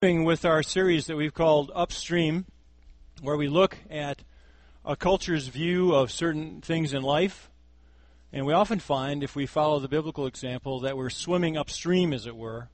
[0.00, 2.46] with our series that we've called Upstream,
[3.20, 4.22] where we look at
[4.84, 7.50] a culture's view of certain things in life.
[8.32, 12.26] And we often find, if we follow the biblical example, that we're swimming upstream, as
[12.26, 12.68] it were,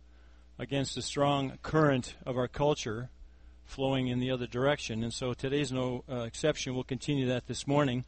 [0.58, 3.08] against a strong current of our culture
[3.64, 5.02] flowing in the other direction.
[5.02, 6.74] And so today's no uh, exception.
[6.74, 8.04] We'll continue that this morning.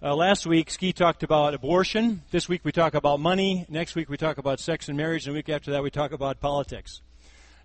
[0.00, 2.22] Uh, last week, Ski talked about abortion.
[2.30, 3.66] This week, we talk about money.
[3.68, 5.26] Next week, we talk about sex and marriage.
[5.26, 7.00] And the week after that, we talk about politics.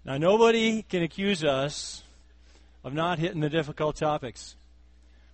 [0.09, 2.01] Now, nobody can accuse us
[2.83, 4.55] of not hitting the difficult topics.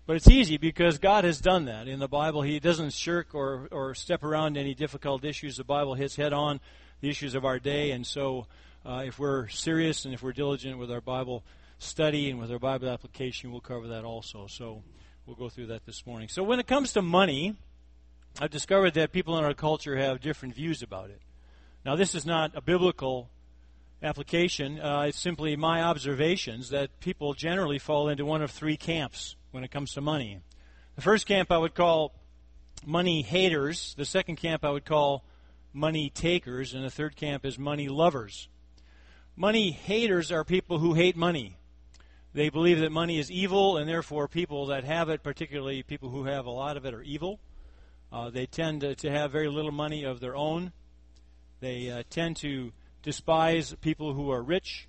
[0.06, 1.88] But it's easy because God has done that.
[1.88, 5.56] In the Bible, He doesn't shirk or, or step around any difficult issues.
[5.56, 6.60] The Bible hits head on
[7.00, 7.92] the issues of our day.
[7.92, 8.48] And so,
[8.86, 11.46] uh, if we're serious and if we're diligent with our Bible
[11.80, 14.46] study and with our Bible application, we'll cover that also.
[14.48, 14.84] So,
[15.26, 16.28] we'll go through that this morning.
[16.28, 17.56] So, when it comes to money,
[18.42, 21.22] I've discovered that people in our culture have different views about it.
[21.86, 23.30] Now, this is not a biblical
[24.06, 24.80] application.
[24.80, 29.64] Uh, it's simply my observations that people generally fall into one of three camps when
[29.64, 30.40] it comes to money.
[30.96, 32.14] The first camp I would call
[32.86, 33.96] money haters.
[33.98, 35.26] The second camp I would call
[35.74, 36.74] money takers.
[36.74, 38.48] And the third camp is money lovers.
[39.36, 41.58] Money haters are people who hate money.
[42.34, 46.26] They believe that money is evil, and therefore people that have it, particularly people who
[46.26, 47.40] have a lot of it, are evil.
[48.12, 50.72] Uh, they tend to, to, have very little money of their own.
[51.60, 52.72] They uh, tend to
[53.06, 54.88] despise people who are rich.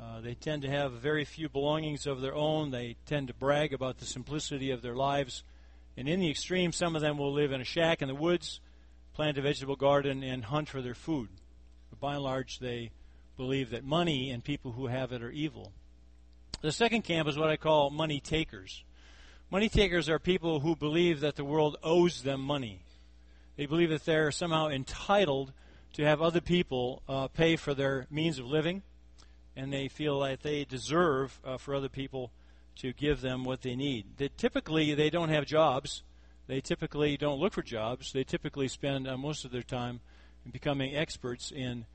[0.00, 2.72] Uh, they tend to have very few belongings of their own.
[2.72, 5.44] They tend to brag about the simplicity of their lives.
[5.96, 8.60] And in the extreme, some of them will live in a shack in the woods,
[9.12, 11.28] plant a vegetable garden, and hunt for their food.
[11.90, 12.90] But by and large, they
[13.36, 15.70] believe that money and people who have it are evil.
[16.60, 18.82] The second camp is what I call money takers.
[19.48, 22.82] Money takers are people who believe that the world owes them money.
[23.56, 25.52] They believe that they're somehow entitled
[25.94, 28.82] to have other people uh, pay for their means of living,
[29.56, 32.30] and they feel that they deserve uh, for other people
[32.76, 34.04] to give them what they need.
[34.16, 36.02] They, typically, they don't have jobs.
[36.48, 38.12] They typically don't look for jobs.
[38.12, 40.00] They typically spend uh, most of their time
[40.50, 41.86] becoming experts in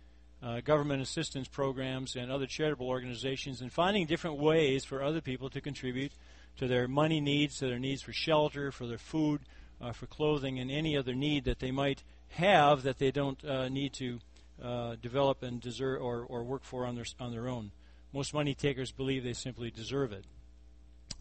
[0.42, 5.50] uh, government assistance programs and other charitable organizations and finding different ways for other people
[5.50, 6.14] to contribute
[6.56, 9.42] to their money needs, to their needs for shelter, for their food,
[9.82, 13.70] uh, for clothing, and any other need that they might have that they don't uh,
[13.70, 14.20] need to
[14.62, 17.72] uh, develop and deserve or, or work for on their on their own.
[18.14, 20.26] Most money takers believe they simply deserve it.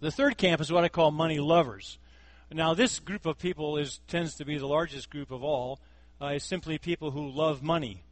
[0.01, 1.99] The third camp is what I call money lovers.
[2.51, 5.81] Now, this group of people is tends to be the largest group of all.
[6.21, 8.03] Uh, is simply people who love money.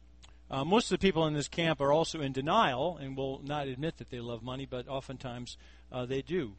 [0.49, 3.67] Uh, most of the people in this camp are also in denial and will not
[3.67, 5.57] admit that they love money, but oftentimes
[5.91, 6.53] uh, they do.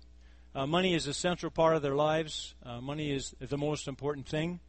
[0.54, 2.54] Uh, money is a central part of their lives.
[2.82, 4.60] Money is the most important thing.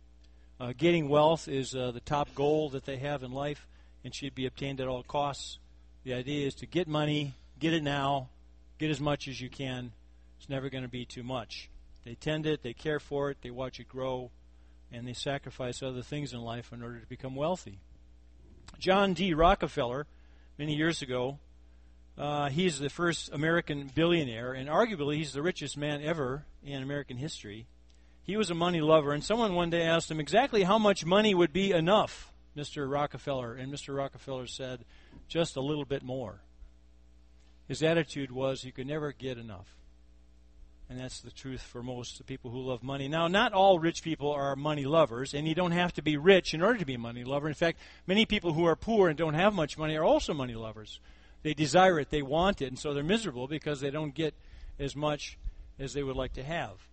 [0.59, 3.65] Uh, getting wealth is uh, the top goal that they have in life
[4.03, 5.57] and should be obtained at all costs.
[6.03, 8.27] The idea is to get money, get it now,
[8.77, 9.93] get as much as you can.
[10.37, 11.69] It's never going to be too much.
[12.03, 14.31] They tend it, they care for it, they watch it grow,
[14.91, 17.79] and they sacrifice other things in life in order to become wealthy.
[18.79, 19.33] John D.
[19.33, 20.07] Rockefeller,
[20.57, 21.39] many years ago,
[22.17, 27.15] uh, he's the first American billionaire, and arguably he's the richest man ever in American
[27.15, 27.65] history.
[28.29, 31.33] He was a money lover, and someone one day asked him exactly how much money
[31.33, 32.87] would be enough, Mr.
[32.87, 33.55] Rockefeller.
[33.55, 33.97] And Mr.
[33.97, 34.85] Rockefeller said,
[35.27, 36.39] just a little bit more.
[37.67, 39.65] His attitude was you could never get enough.
[40.91, 43.07] And that's the truth for most people who love money.
[43.07, 46.53] Now, not all rich people are money lovers, and you don't have to be rich
[46.53, 47.47] in order to be a money lover.
[47.47, 50.53] In fact, many people who are poor and don't have much money are also money
[50.53, 50.99] lovers.
[51.41, 54.35] They desire it, they want it, and so they're miserable because they don't get
[54.77, 55.39] as much
[55.79, 56.88] as they would like to have.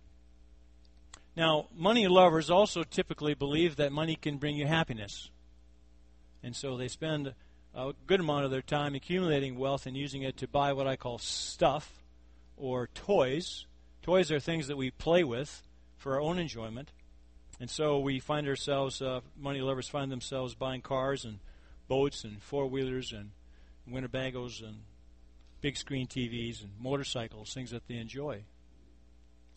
[1.37, 5.29] Now, money lovers also typically believe that money can bring you happiness.
[6.41, 7.35] And so they spend
[7.75, 10.95] a good amount of their time accumulating wealth and using it to buy what I
[10.95, 12.03] call stuff
[12.57, 13.67] or toys.
[14.01, 15.61] Toys are things that we play with
[15.95, 16.91] for our own enjoyment.
[17.59, 21.37] And so we find ourselves, uh, money lovers find themselves buying cars and
[21.87, 23.29] boats and four wheelers and
[23.87, 24.77] Winnebagos and
[25.61, 28.43] big screen TVs and motorcycles, things that they enjoy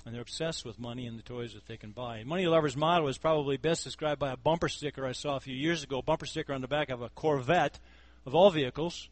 [0.05, 2.25] and they're obsessed with money and the toys that they can buy.
[2.25, 5.55] Money Lover's motto is probably best described by a bumper sticker I saw a few
[5.55, 5.99] years ago.
[5.99, 7.79] A bumper sticker on the back of a Corvette
[8.25, 9.09] of all vehicles.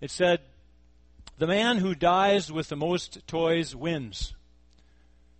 [0.00, 0.40] It said,
[1.38, 4.34] "The man who dies with the most toys wins."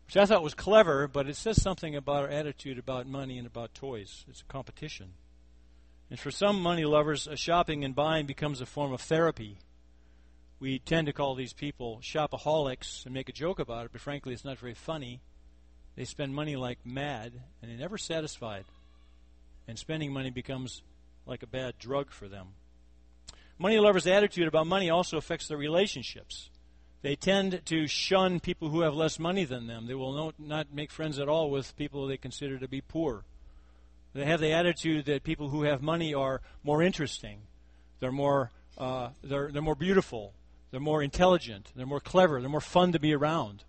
[0.07, 3.47] Which I thought was clever, but it says something about our attitude about money and
[3.47, 4.25] about toys.
[4.29, 5.15] It's a competition.
[6.11, 9.57] And for some money lovers, shopping and buying becomes a form of therapy
[10.63, 14.33] we tend to call these people shopaholics and make a joke about it, but frankly,
[14.33, 15.21] it's not very funny.
[15.97, 18.65] They spend money like mad, and they're never satisfied.
[19.67, 20.83] And spending money becomes
[21.27, 22.51] like a bad drug for them.
[23.59, 26.49] Money lovers' attitude about money also affects their relationships.
[27.03, 29.89] They tend to shun people who have less money than them.
[29.89, 33.25] They will not make friends at all with people they consider to be poor.
[34.15, 37.41] They have the attitude that people who have money are more interesting.
[37.99, 40.35] They're more, uh, they're, they're more beautiful.
[40.73, 41.71] They're more intelligent.
[41.77, 42.41] They're more clever.
[42.41, 43.63] They're more fun to be around.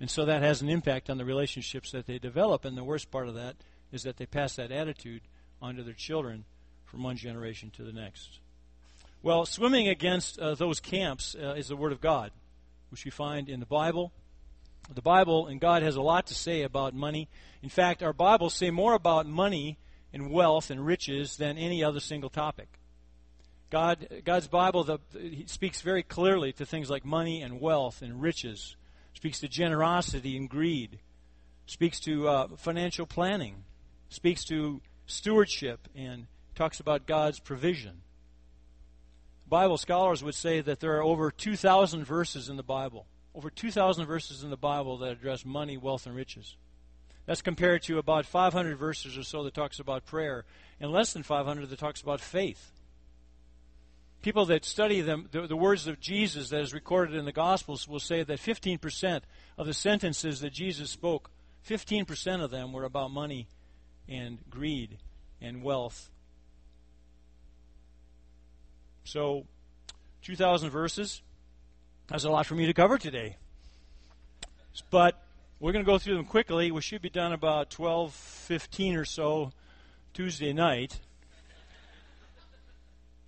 [0.00, 2.64] And so that has an impact on the relationships that they develop.
[2.64, 3.56] And the worst part of that
[3.92, 5.22] is that they pass that attitude
[5.60, 6.44] onto their children
[6.84, 8.38] from one generation to the next.
[9.22, 12.30] Well, swimming against uh, those camps uh, is the Word of God,
[12.90, 14.12] which we find in the Bible.
[14.94, 17.28] The Bible and God has a lot to say about money.
[17.60, 19.78] In fact, our Bibles say more about money
[20.12, 22.68] and wealth and riches than any other single topic.
[23.70, 24.98] God, God's Bible the,
[25.46, 28.76] speaks very clearly to things like money and wealth and riches,
[29.14, 31.00] speaks to generosity and greed,
[31.66, 33.64] speaks to uh, financial planning,
[34.08, 38.02] speaks to stewardship, and talks about God's provision.
[39.48, 44.06] Bible scholars would say that there are over 2,000 verses in the Bible, over 2,000
[44.06, 46.56] verses in the Bible that address money, wealth, and riches.
[47.26, 50.44] That's compared to about 500 verses or so that talks about prayer,
[50.80, 52.72] and less than 500 that talks about faith.
[54.22, 57.86] People that study them, the, the words of Jesus that is recorded in the Gospels
[57.86, 59.20] will say that 15%
[59.56, 61.30] of the sentences that Jesus spoke,
[61.68, 63.46] 15% of them were about money
[64.08, 64.98] and greed
[65.40, 66.10] and wealth
[69.06, 69.46] so,
[70.22, 71.22] 2,000 verses.
[72.08, 73.36] That's a lot for me to cover today.
[74.90, 75.22] But
[75.60, 76.72] we're going to go through them quickly.
[76.72, 79.52] We should be done about 12:15 or so
[80.12, 81.00] Tuesday night.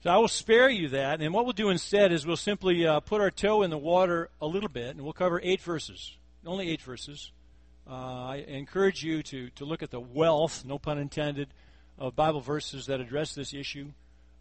[0.04, 1.20] So I will spare you that.
[1.20, 4.30] And what we'll do instead is we'll simply uh, put our toe in the water
[4.40, 6.16] a little bit, and we'll cover eight verses.
[6.46, 7.32] Only eight verses.
[7.88, 11.48] Uh, I encourage you to, to look at the wealth, no pun intended,
[11.98, 13.90] of Bible verses that address this issue.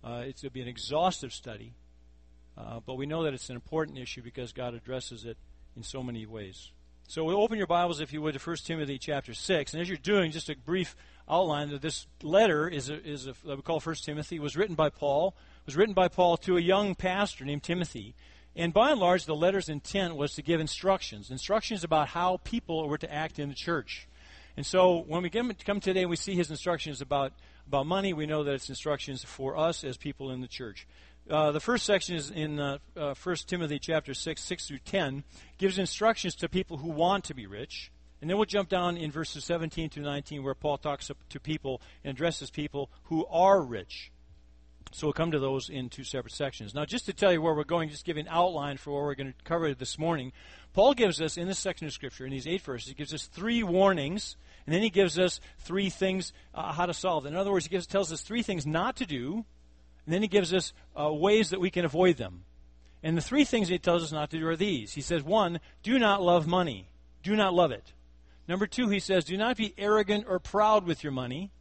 [0.03, 1.73] Uh, it's going to be an exhaustive study,
[2.55, 5.37] uh, but we know that it's an important issue because God addresses it
[5.75, 6.71] in so many ways.
[7.07, 9.73] So we'll open your Bibles, if you would, to 1 Timothy chapter 6.
[9.73, 10.95] And as you're doing, just a brief
[11.29, 14.75] outline that this letter is a, is a, that we call 1 Timothy, was written
[14.75, 15.35] by Paul,
[15.65, 18.15] was written by Paul to a young pastor named Timothy.
[18.55, 22.87] And by and large, the letter's intent was to give instructions, instructions about how people
[22.87, 24.07] were to act in the church.
[24.55, 27.33] And so when we come today and we see his instructions about
[27.67, 30.87] about money, we know that it's instructions for us as people in the church.
[31.29, 35.25] Uh, the first section is in uh, uh, 1 Timothy chapter 6, 6 through 10,
[35.57, 37.91] gives instructions to people who want to be rich.
[38.21, 41.81] And then we'll jump down in verses 17 to 19 where Paul talks to people
[42.03, 44.11] and addresses people who are rich.
[44.91, 46.73] So we'll come to those in two separate sections.
[46.73, 49.15] Now, just to tell you where we're going, just give an outline for what we're
[49.15, 50.31] going to cover this morning.
[50.73, 53.25] Paul gives us, in this section of Scripture, in these eight verses, he gives us
[53.25, 57.25] three warnings and then he gives us three things uh, how to solve.
[57.25, 59.45] In other words, he gives, tells us three things not to do,
[60.05, 62.43] and then he gives us uh, ways that we can avoid them.
[63.01, 64.93] And the three things he tells us not to do are these.
[64.93, 66.89] He says, one, do not love money.
[67.23, 67.93] Do not love it.
[68.47, 71.51] Number two, he says, do not be arrogant or proud with your money.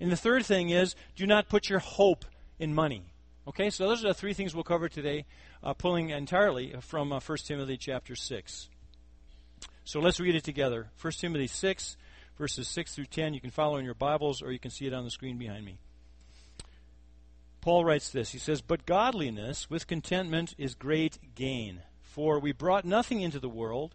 [0.00, 2.24] And the third thing is, do not put your hope
[2.58, 3.12] in money.
[3.48, 5.24] Okay, so those are the three things we'll cover today,
[5.62, 8.68] uh, pulling entirely from uh, 1 Timothy chapter 6.
[9.84, 10.90] So let's read it together.
[11.00, 11.96] 1 Timothy 6,
[12.36, 13.34] verses 6 through 10.
[13.34, 15.64] You can follow in your Bibles or you can see it on the screen behind
[15.64, 15.78] me.
[17.60, 21.80] Paul writes this He says, But godliness with contentment is great gain.
[22.02, 23.94] For we brought nothing into the world,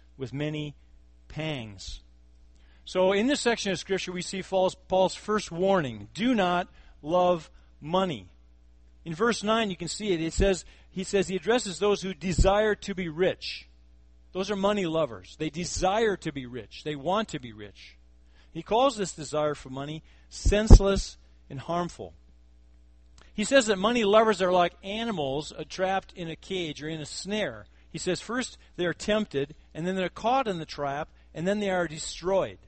[0.21, 0.75] with many
[1.27, 1.99] pangs.
[2.85, 6.67] So, in this section of Scripture, we see Paul's, first warning do not
[7.01, 7.49] love
[7.81, 8.29] money.
[9.03, 10.21] In verse 9, you can see it.
[10.21, 13.67] It says, he says he addresses those who desire to be rich.
[14.31, 15.35] Those are money lovers.
[15.39, 17.97] They desire to be rich, they want to be rich.
[18.53, 21.17] He calls this desire for money senseless
[21.49, 22.13] and harmful.
[23.33, 27.01] He says that money lovers are like animals uh, trapped in a cage or in
[27.01, 27.65] a snare.
[27.89, 31.59] He says first they are tempted, and then they're caught in the trap, and then
[31.59, 32.59] they are destroyed.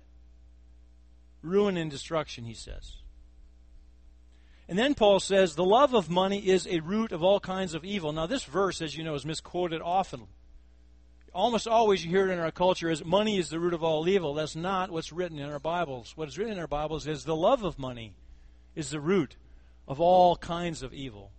[1.41, 2.97] Ruin and destruction, he says.
[4.69, 7.83] And then Paul says the love of money is a root of all kinds of
[7.83, 8.13] evil.
[8.13, 10.27] Now, this verse, as you know, is misquoted often
[11.33, 14.07] almost always you hear it in our culture is money is the root of all
[14.07, 14.33] evil.
[14.33, 16.13] That's not what's written in our Bibles.
[16.15, 18.13] What is written in our Bibles is the love of money
[18.75, 19.35] is the root
[19.87, 21.31] of all kinds of evil.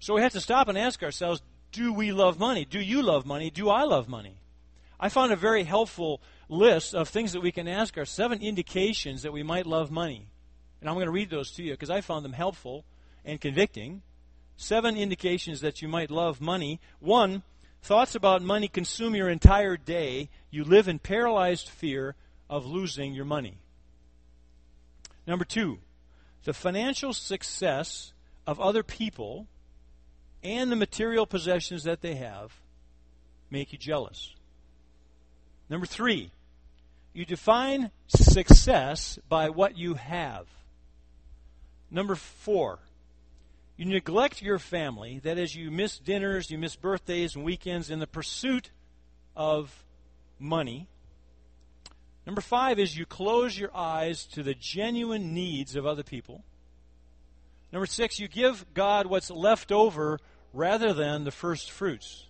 [0.00, 2.64] So we have to stop and ask ourselves do we love money?
[2.64, 3.50] Do you love money?
[3.50, 4.36] Do I love money?
[5.00, 9.22] I found a very helpful list of things that we can ask our seven indications
[9.22, 10.28] that we might love money.
[10.80, 12.84] And I'm going to read those to you because I found them helpful
[13.24, 14.02] and convicting.
[14.56, 16.80] Seven indications that you might love money.
[16.98, 17.42] One,
[17.82, 20.30] thoughts about money consume your entire day.
[20.50, 22.16] You live in paralyzed fear
[22.50, 23.58] of losing your money.
[25.26, 25.78] Number two,
[26.44, 28.12] the financial success
[28.46, 29.46] of other people
[30.42, 32.52] and the material possessions that they have
[33.50, 34.34] make you jealous.
[35.68, 36.30] Number three,
[37.12, 40.46] you define success by what you have.
[41.90, 42.78] Number four,
[43.76, 45.20] you neglect your family.
[45.22, 48.70] That is, you miss dinners, you miss birthdays and weekends in the pursuit
[49.36, 49.84] of
[50.38, 50.88] money.
[52.26, 56.44] Number five is you close your eyes to the genuine needs of other people.
[57.72, 60.18] Number six, you give God what's left over
[60.52, 62.26] rather than the first fruits.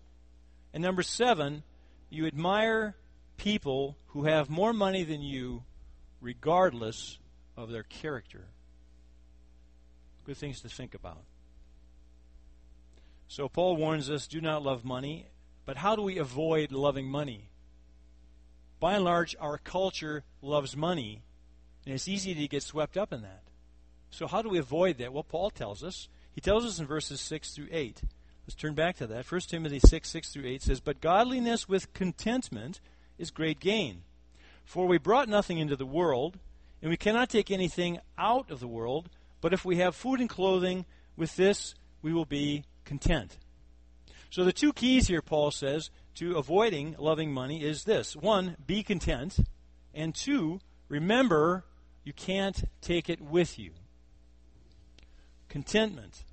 [0.72, 1.62] And number seven,
[2.10, 2.96] you admire
[3.36, 5.62] people who have more money than you,
[6.20, 7.18] regardless
[7.56, 8.46] of their character.
[10.24, 11.22] Good things to think about.
[13.28, 15.28] So, Paul warns us do not love money,
[15.64, 17.50] but how do we avoid loving money?
[18.80, 21.22] By and large, our culture loves money,
[21.84, 23.42] and it's easy to get swept up in that.
[24.10, 25.12] So, how do we avoid that?
[25.12, 26.08] Well, Paul tells us.
[26.34, 28.02] He tells us in verses 6 through 8.
[28.46, 29.30] Let's turn back to that.
[29.30, 32.80] 1 Timothy 6, 6 through 8 says, But godliness with contentment
[33.18, 34.02] is great gain.
[34.64, 36.38] For we brought nothing into the world,
[36.80, 39.10] and we cannot take anything out of the world,
[39.40, 40.84] but if we have food and clothing,
[41.16, 43.36] with this we will be content.
[44.30, 48.82] So the two keys here, Paul says, to avoiding loving money is this one, be
[48.82, 49.38] content,
[49.94, 51.64] and two, remember
[52.04, 53.72] you can't take it with you.
[55.48, 56.24] Contentment.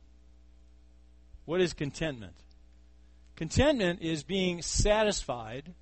[1.46, 2.36] What is contentment?
[3.36, 5.74] Contentment is being satisfied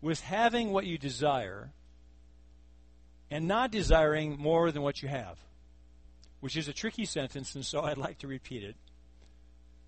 [0.00, 1.70] with having what you desire
[3.30, 5.38] and not desiring more than what you have,
[6.40, 8.76] which is a tricky sentence, and so I'd like to repeat it.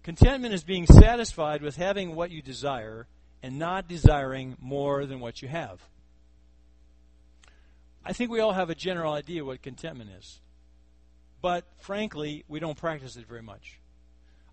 [0.03, 3.07] Contentment is being satisfied with having what you desire
[3.43, 5.81] and not desiring more than what you have.
[8.05, 10.41] I think we all have a general idea what contentment is.
[11.41, 13.79] But frankly, we don't practice it very much.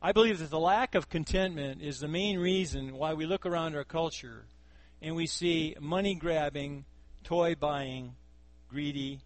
[0.02, 3.76] I believe that the lack of contentment is the main reason why we look around
[3.76, 4.46] our culture
[5.02, 6.86] and we see money grabbing,
[7.24, 8.16] toy buying,
[8.70, 9.22] greedy,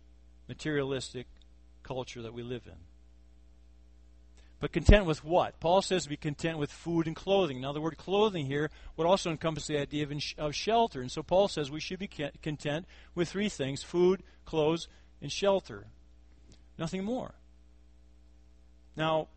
[0.47, 1.27] materialistic
[1.83, 2.77] culture that we live in.
[4.59, 5.59] But content with what?
[5.59, 7.61] Paul says to be content with food and clothing.
[7.61, 10.99] Now, the word clothing here would also encompass the idea of, of shelter.
[10.99, 12.09] And so Paul says we should be
[12.41, 12.85] content
[13.15, 14.89] with three things food, clothes,
[15.21, 15.87] and shelter.
[16.77, 17.35] Nothing more.
[18.99, 19.29] Now,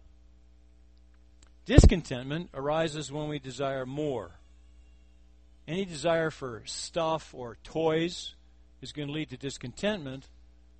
[1.66, 4.32] discontentment arises when we desire more.
[5.68, 8.34] Any desire for stuff or toys
[8.80, 10.26] is going to lead to discontentment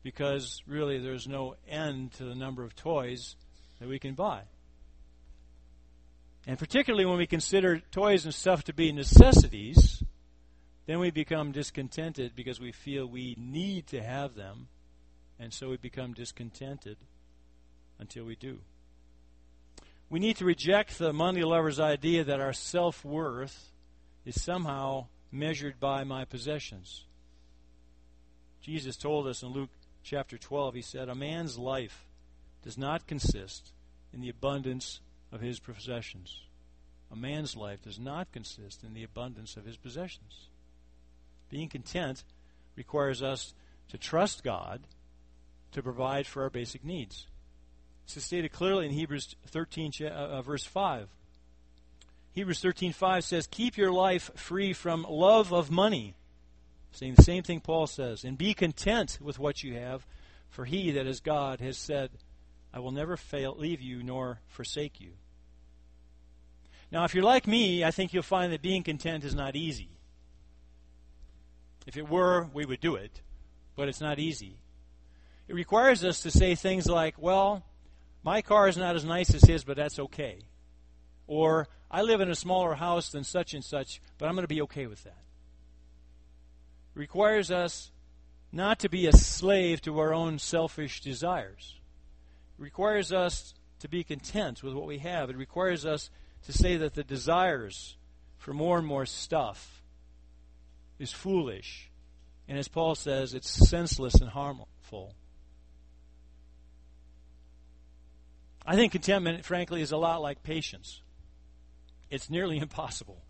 [0.03, 3.37] because really there's no end to the number of toys
[3.79, 4.43] that we can buy.
[6.49, 10.03] And particularly when we consider toys and stuff to be necessities,
[10.87, 14.67] then we become discontented because we feel we need to have them,
[15.39, 16.97] and so we become discontented
[18.01, 18.59] until we do.
[20.13, 23.73] We need to reject the money lover's idea that our self worth
[24.27, 27.07] is somehow measured by my possessions.
[28.61, 29.71] Jesus told us in Luke
[30.03, 32.05] chapter 12, he said, A man's life
[32.63, 33.73] does not consist
[34.13, 35.01] in the abundance
[35.33, 36.41] of his possessions.
[37.11, 40.51] A man's life does not consist in the abundance of his possessions.
[41.49, 42.23] Being content
[42.77, 43.55] requires us
[43.89, 44.83] to trust God
[45.71, 47.29] to provide for our basic needs.
[48.05, 51.09] It's stated clearly in Hebrews 13, uh, uh, verse 5.
[52.33, 56.15] Hebrews 13:5 says, "Keep your life free from love of money."
[56.93, 60.07] Saying the same thing Paul says, "And be content with what you have,
[60.49, 62.11] for he that is God has said,
[62.73, 65.17] I will never fail leave you nor forsake you."
[66.91, 69.89] Now, if you're like me, I think you'll find that being content is not easy.
[71.87, 73.23] If it were, we would do it,
[73.77, 74.59] but it's not easy.
[75.49, 77.65] It requires us to say things like, "Well,
[78.23, 80.41] my car is not as nice as his, but that's okay."
[81.27, 84.49] Or, I live in a smaller house than such and such, but I'm going to
[84.49, 85.23] be okay with that.
[86.95, 87.91] It requires us
[88.51, 91.81] not to be a slave to our own selfish desires.
[92.59, 95.31] It requires us to be content with what we have.
[95.31, 96.11] It requires us
[96.47, 97.97] to say that the desires
[98.37, 99.83] for more and more stuff
[100.99, 101.91] is foolish.
[102.49, 105.15] And as Paul says, it's senseless and harmful.
[108.65, 111.01] I think contentment, frankly, is a lot like patience.
[112.11, 113.23] It's nearly impossible.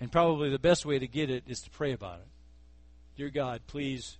[0.00, 2.28] And probably the best way to get it is to pray about it.
[3.16, 4.18] Dear God, please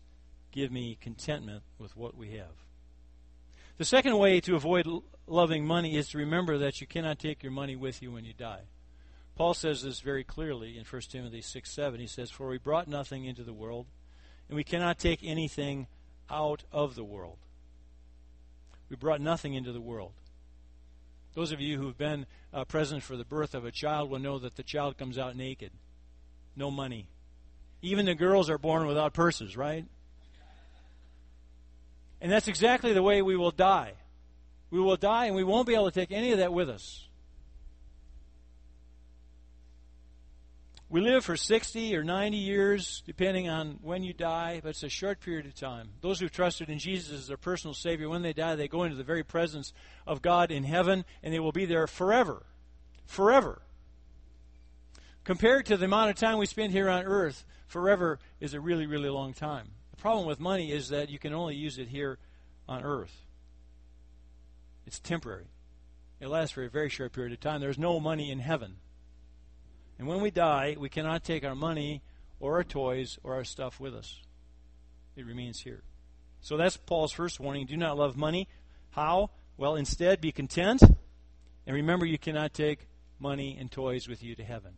[0.51, 2.65] give me contentment with what we have.
[3.77, 4.89] The second way to avoid
[5.29, 8.33] loving money is to remember that you cannot take your money with you when you
[8.33, 8.63] die.
[9.37, 12.01] Paul says this very clearly in 1 Timothy 6 7.
[12.01, 13.87] He says, For we brought nothing into the world,
[14.49, 15.87] and we cannot take anything
[16.29, 17.39] out of the world.
[18.89, 20.13] We brought nothing into the world.
[21.35, 24.39] Those of you who've been uh, present for the birth of a child will know
[24.39, 25.71] that the child comes out naked.
[26.57, 27.09] No money.
[27.83, 29.85] Even the girls are born without purses, right?
[32.21, 33.93] And that's exactly the way we will die.
[34.71, 37.08] We will die and we won't be able to take any of that with us.
[40.91, 44.89] We live for 60 or 90 years, depending on when you die, but it's a
[44.89, 45.91] short period of time.
[46.01, 48.97] Those who've trusted in Jesus as their personal Savior, when they die, they go into
[48.97, 49.75] the very presence
[50.07, 52.47] of God in heaven, and they will be there forever.
[53.05, 53.61] Forever.
[55.25, 58.87] Compared to the amount of time we spend here on earth, forever is a really,
[58.87, 59.69] really long time.
[59.91, 62.19] The problem with money is that you can only use it here
[62.67, 63.15] on earth.
[64.87, 65.49] It's temporary.
[66.19, 67.61] It lasts for a very short period of time.
[67.61, 68.77] There's no money in heaven.
[69.99, 72.03] And when we die, we cannot take our money
[72.41, 74.21] or our toys or our stuff with us.
[75.17, 75.83] It remains here.
[76.41, 77.67] So that's Paul's first warning.
[77.67, 78.49] Do not love money.
[78.91, 79.31] How?
[79.57, 80.83] Well, instead, be content.
[80.83, 82.87] And remember, you cannot take
[83.19, 84.75] money and toys with you to heaven.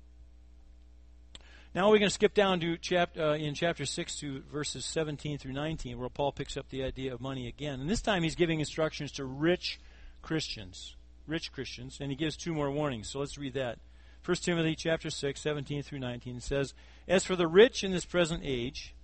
[1.74, 5.38] Now we're going to skip down to chapter, uh, in chapter 6 to verses 17
[5.38, 7.80] through 19, where Paul picks up the idea of money again.
[7.80, 9.78] And this time he's giving instructions to rich
[10.20, 10.96] Christians.
[11.28, 11.98] Rich Christians.
[12.00, 13.08] And he gives two more warnings.
[13.08, 13.78] So let's read that.
[14.24, 16.74] 1 Timothy chapter 6, 17 through 19 says,
[17.08, 18.94] As for the rich in this present age,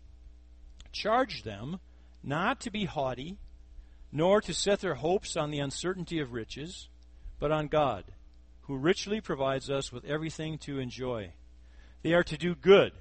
[0.92, 1.80] charge them
[2.22, 3.38] not to be haughty,
[4.12, 6.88] nor to set their hopes on the uncertainty of riches,
[7.38, 8.04] but on God,
[8.62, 11.32] who richly provides us with everything to enjoy.
[12.02, 12.92] They are to do good,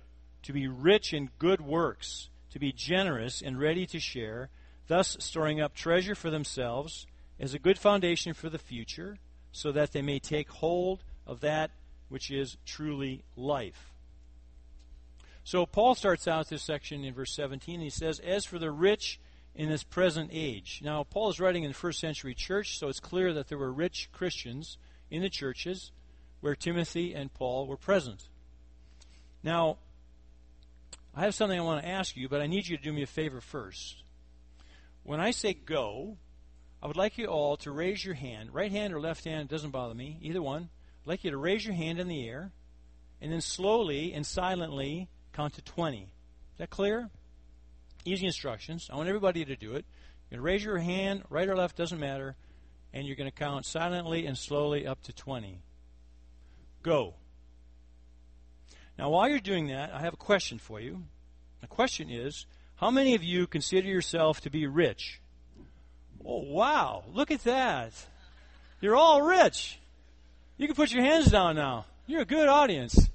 [0.44, 4.50] to be rich in good works, to be generous and ready to share,
[4.88, 7.08] thus storing up treasure for themselves
[7.40, 9.18] as a good foundation for the future,
[9.52, 11.72] so that they may take hold of that
[12.10, 13.92] which is truly life.
[15.44, 17.80] So Paul starts out this section in verse 17.
[17.80, 19.20] He says, As for the rich
[19.54, 20.82] in this present age.
[20.84, 23.72] Now, Paul is writing in the first century church, so it's clear that there were
[23.72, 24.78] rich Christians
[25.10, 25.92] in the churches
[26.42, 28.28] where Timothy and Paul were present.
[29.44, 29.78] Now,
[31.16, 33.04] I have something I want to ask you, but I need you to do me
[33.04, 34.04] a favor first.
[35.04, 36.18] When I say go,
[36.84, 39.54] I would like you all to raise your hand, right hand or left hand, it
[39.54, 40.70] doesn't bother me, either one.
[41.06, 42.52] I'd like you to raise your hand in the air
[43.22, 46.02] and then slowly and silently count to 20.
[46.02, 46.08] Is
[46.58, 47.12] that clear?
[48.06, 48.90] Easy instructions.
[48.92, 49.86] I want everybody to do it.
[50.32, 52.36] You're going to raise your hand, right or left, doesn't matter,
[52.92, 55.60] and you're going to count silently and slowly up to 20.
[56.82, 57.14] Go.
[58.98, 61.04] Now, while you're doing that, I have a question for you.
[61.62, 65.22] The question is How many of you consider yourself to be rich?
[66.26, 67.94] Oh, wow, look at that.
[68.82, 69.80] You're all rich.
[70.58, 71.86] You can put your hands down now.
[72.08, 73.10] You're a good audience.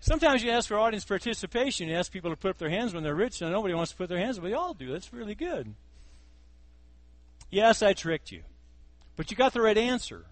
[0.00, 1.88] Sometimes you ask for audience participation.
[1.88, 3.96] You ask people to put up their hands when they're rich, and nobody wants to
[3.96, 4.44] put their hands up.
[4.44, 4.92] They all do.
[4.92, 5.74] That's really good.
[7.50, 8.42] Yes, I tricked you.
[9.16, 10.24] But you got the right answer.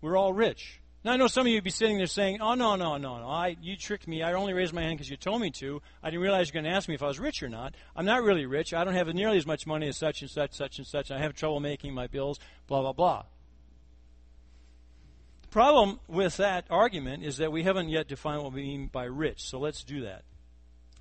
[0.00, 0.80] We're all rich.
[1.04, 3.18] Now I know some of you would be sitting there saying, "Oh no, no, no,
[3.18, 3.26] no!
[3.26, 4.22] I you tricked me.
[4.22, 5.82] I only raised my hand because you told me to.
[6.00, 7.74] I didn't realize you were going to ask me if I was rich or not.
[7.96, 8.72] I'm not really rich.
[8.72, 11.10] I don't have nearly as much money as such and such, such and such.
[11.10, 12.38] I have trouble making my bills.
[12.68, 13.24] Blah blah blah."
[15.52, 19.42] Problem with that argument is that we haven't yet defined what we mean by rich.
[19.42, 20.22] So let's do that.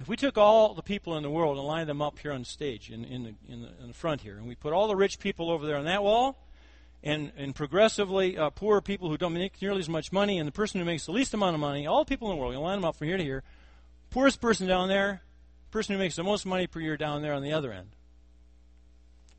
[0.01, 2.43] If we took all the people in the world and lined them up here on
[2.43, 4.95] stage in, in, the, in, the, in the front here, and we put all the
[4.95, 6.37] rich people over there on that wall,
[7.01, 10.51] and, and progressively uh, poor people who don't make nearly as much money, and the
[10.51, 12.59] person who makes the least amount of money, all the people in the world, you
[12.59, 13.43] line them up from here to here.
[14.09, 15.21] Poorest person down there,
[15.71, 17.87] person who makes the most money per year down there on the other end.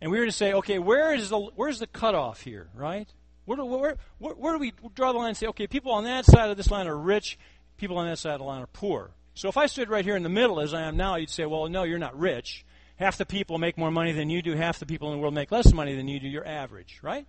[0.01, 3.09] And we were to say, okay, where is the where's the cutoff here, right?
[3.45, 6.05] Where do, where, where, where do we draw the line and say, okay, people on
[6.05, 7.39] that side of this line are rich,
[7.77, 9.11] people on that side of the line are poor.
[9.35, 11.47] So if I stood right here in the middle as I am now, you'd say,
[11.47, 12.65] well, no, you're not rich.
[12.97, 15.35] Half the people make more money than you do, half the people in the world
[15.35, 16.29] make less money than you do.
[16.29, 17.27] You're average, right?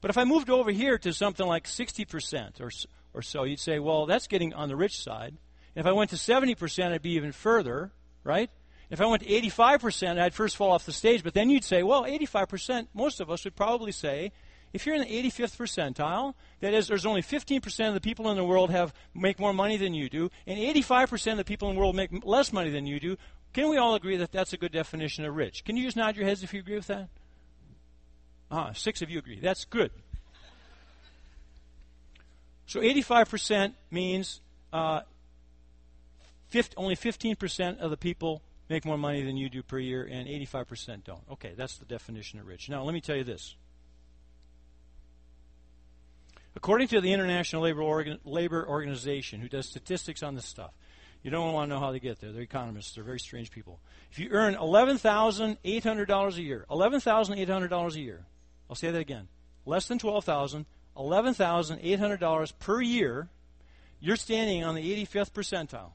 [0.00, 2.70] But if I moved over here to something like 60% or,
[3.12, 5.36] or so, you'd say, well, that's getting on the rich side.
[5.74, 7.92] And if I went to 70%, it'd be even further,
[8.24, 8.50] right?
[8.90, 11.22] If I went to 85%, I'd first fall off the stage.
[11.22, 14.32] But then you'd say, well, 85%, most of us would probably say,
[14.72, 18.36] if you're in the 85th percentile, that is, there's only 15% of the people in
[18.36, 21.74] the world have make more money than you do, and 85% of the people in
[21.74, 23.16] the world make less money than you do.
[23.52, 25.64] Can we all agree that that's a good definition of rich?
[25.64, 27.08] Can you just nod your heads if you agree with that?
[28.50, 29.40] Ah, six of you agree.
[29.40, 29.90] That's good.
[32.66, 34.40] So 85% means
[34.72, 35.02] uh,
[36.48, 40.26] 50, only 15% of the people make more money than you do per year, and
[40.26, 41.20] 85% don't.
[41.32, 42.70] Okay, that's the definition of rich.
[42.70, 43.56] Now, let me tell you this.
[46.54, 50.72] According to the International Labor, Organ- Labor Organization, who does statistics on this stuff,
[51.22, 52.32] you don't want to know how they get there.
[52.32, 52.94] They're economists.
[52.94, 53.80] They're very strange people.
[54.10, 58.26] If you earn $11,800 a year, $11,800 a year,
[58.68, 59.28] I'll say that again,
[59.64, 63.28] less than $12,000, $11,800 per year,
[64.00, 65.92] you're standing on the 85th percentile.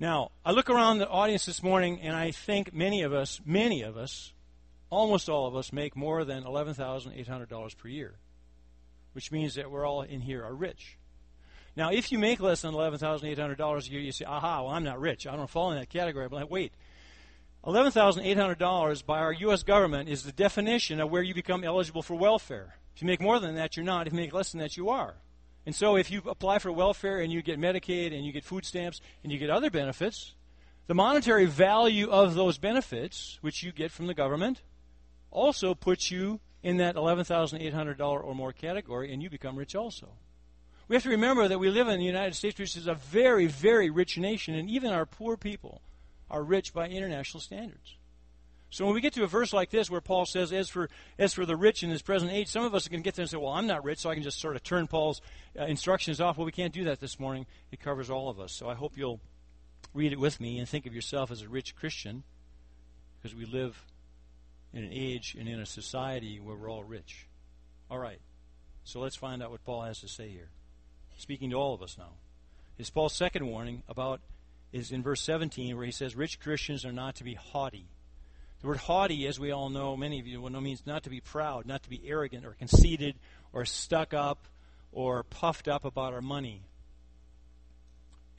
[0.00, 3.82] Now, I look around the audience this morning and I think many of us, many
[3.82, 4.32] of us,
[4.90, 8.14] almost all of us make more than $11,800 per year,
[9.12, 10.98] which means that we're all in here are rich.
[11.76, 15.00] Now, if you make less than $11,800 a year, you say, aha, well, I'm not
[15.00, 15.26] rich.
[15.26, 16.28] I don't fall in that category.
[16.28, 16.72] But like, wait,
[17.64, 19.62] $11,800 by our U.S.
[19.62, 22.74] government is the definition of where you become eligible for welfare.
[22.94, 24.06] If you make more than that, you're not.
[24.06, 25.14] If you make less than that, you are.
[25.66, 28.64] And so if you apply for welfare and you get Medicaid and you get food
[28.64, 30.34] stamps and you get other benefits,
[30.86, 34.62] the monetary value of those benefits, which you get from the government,
[35.30, 40.08] also puts you in that $11,800 or more category and you become rich also.
[40.88, 43.46] We have to remember that we live in the United States, which is a very,
[43.46, 45.82] very rich nation, and even our poor people
[46.28, 47.96] are rich by international standards.
[48.70, 50.88] So when we get to a verse like this where Paul says, as for,
[51.18, 53.16] as for the rich in this present age, some of us are going to get
[53.16, 55.20] there and say, well, I'm not rich, so I can just sort of turn Paul's
[55.58, 56.38] uh, instructions off.
[56.38, 57.46] Well, we can't do that this morning.
[57.72, 58.52] It covers all of us.
[58.52, 59.20] So I hope you'll
[59.92, 62.22] read it with me and think of yourself as a rich Christian
[63.20, 63.84] because we live
[64.72, 67.26] in an age and in a society where we're all rich.
[67.90, 68.20] All right.
[68.84, 70.48] So let's find out what Paul has to say here.
[71.18, 72.12] Speaking to all of us now.
[72.78, 74.20] Is Paul's second warning about
[74.72, 77.86] is in verse 17 where he says rich Christians are not to be haughty
[78.60, 81.10] the word haughty, as we all know, many of you will know, means not to
[81.10, 83.14] be proud, not to be arrogant or conceited
[83.54, 84.38] or stuck up
[84.92, 86.62] or puffed up about our money.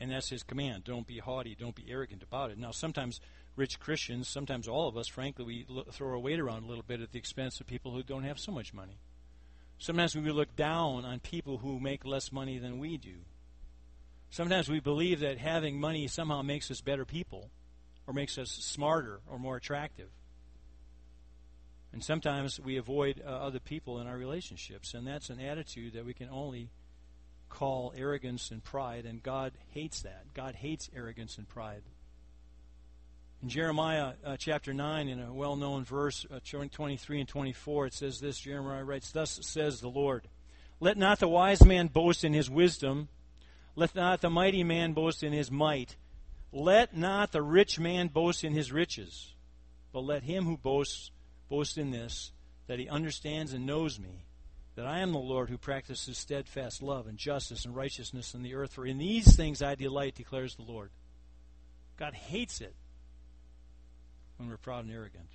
[0.02, 0.84] And that's his command.
[0.84, 1.54] Don't be haughty.
[1.54, 2.58] Don't be arrogant about it.
[2.58, 3.22] Now, sometimes
[3.56, 7.02] rich Christians, sometimes all of us, frankly, we throw our weight around a little bit
[7.02, 8.98] at the expense of people who don't have so much money.
[9.78, 13.14] Sometimes we look down on people who make less money than we do.
[14.32, 17.52] Sometimes we believe that having money somehow makes us better people
[18.08, 20.10] or makes us smarter or more attractive.
[21.94, 26.06] And sometimes we avoid uh, other people in our relationships, and that's an attitude that
[26.06, 26.72] we can only
[27.52, 30.34] call arrogance and pride, and God hates that.
[30.34, 31.84] God hates arrogance and pride.
[33.44, 37.94] In Jeremiah uh, chapter 9, in a well known verse, uh, 23 and 24, it
[37.94, 40.28] says this Jeremiah writes, Thus says the Lord,
[40.80, 43.10] Let not the wise man boast in his wisdom,
[43.76, 45.96] let not the mighty man boast in his might,
[46.52, 49.34] let not the rich man boast in his riches,
[49.92, 51.12] but let him who boasts
[51.50, 52.32] boast in this,
[52.68, 54.26] that he understands and knows me,
[54.76, 58.56] that I am the Lord who practices steadfast love and justice and righteousness in the
[58.56, 58.74] earth.
[58.74, 60.92] For in these things I delight, declares the Lord.
[61.98, 62.74] God hates it
[64.38, 65.28] when we're proud and arrogant.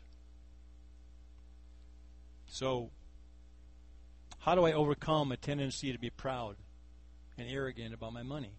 [2.48, 2.90] So,
[4.38, 6.56] how do I overcome a tendency to be proud
[7.36, 8.52] and arrogant about my money?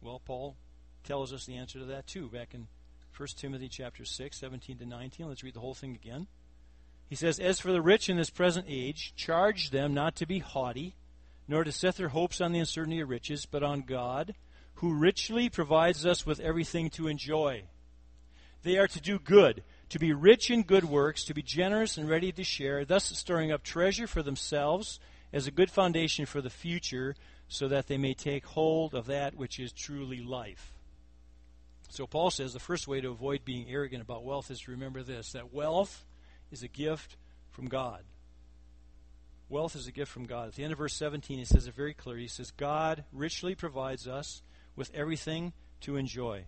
[0.00, 0.56] Well, Paul
[1.04, 2.68] tells us the answer to that too back in
[3.16, 5.28] 1 Timothy chapter 6, 17 to 19.
[5.28, 6.26] Let's read the whole thing again.
[7.08, 10.40] He says, As for the rich in this present age, charge them not to be
[10.40, 10.96] haughty,
[11.48, 14.34] nor to set their hopes on the uncertainty of riches, but on God,
[14.76, 17.64] who richly provides us with everything to enjoy.
[18.62, 22.08] They are to do good, to be rich in good works, to be generous and
[22.08, 24.98] ready to share, thus storing up treasure for themselves
[25.32, 27.14] as a good foundation for the future,
[27.48, 30.72] so that they may take hold of that which is truly life.
[31.88, 35.04] So Paul says the first way to avoid being arrogant about wealth is to remember
[35.04, 36.04] this that wealth
[36.50, 37.16] is a gift
[37.50, 38.02] from God.
[39.48, 40.48] Wealth is a gift from God.
[40.48, 42.22] At the end of verse 17, he says it very clearly.
[42.22, 44.42] He says, God richly provides us
[44.74, 46.46] with everything to enjoy.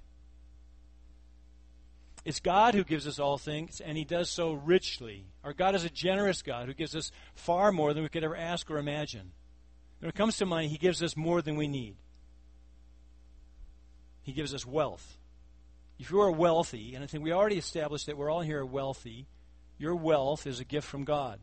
[2.24, 5.24] It's God who gives us all things, and He does so richly.
[5.44, 8.36] Our God is a generous God who gives us far more than we could ever
[8.36, 9.32] ask or imagine.
[10.00, 11.96] When it comes to money, He gives us more than we need.
[14.22, 15.16] He gives us wealth.
[15.98, 19.26] If you are wealthy, and I think we already established that we're all here wealthy,
[19.78, 21.40] your wealth is a gift from God.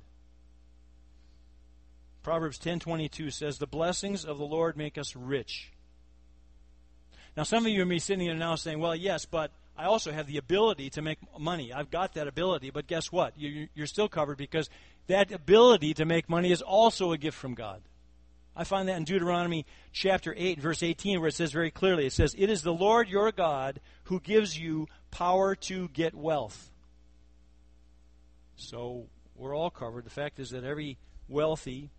[2.22, 5.72] Proverbs 10:22 says, "The blessings of the Lord make us rich."
[7.38, 10.12] Now, some of you may be sitting here now saying, "Well, yes, but I also
[10.12, 11.72] have the ability to make money.
[11.72, 13.34] I've got that ability." But guess what?
[13.38, 14.70] You're still covered because
[15.08, 17.84] that ability to make money is also a gift from God.
[18.56, 22.14] I find that in Deuteronomy chapter 8, verse 18, where it says very clearly, it
[22.14, 26.72] says, It is the Lord your God who gives you power to get wealth.
[28.56, 30.06] So we're all covered.
[30.06, 31.92] The fact is that every wealthy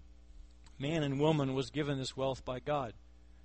[0.78, 2.92] man and woman was given this wealth by God.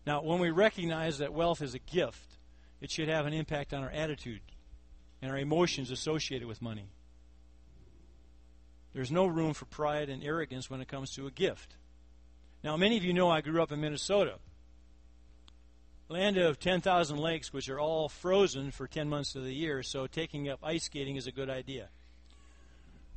[0.06, 2.38] Now, when we recognize that wealth is a gift,
[2.82, 4.41] it should have an impact on our attitude
[5.21, 6.89] and our emotions associated with money.
[8.93, 11.76] There's no room for pride and arrogance when it comes to a gift.
[12.63, 14.36] Now, many of you know I grew up in Minnesota,
[16.10, 20.08] land of 10,000 lakes, which are all frozen for 10 months of the year, so
[20.08, 21.89] taking up ice skating is a good idea.